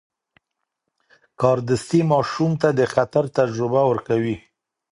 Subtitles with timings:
[1.39, 4.37] کاردستي ماشوم ته د خطر تجربه ورکوي.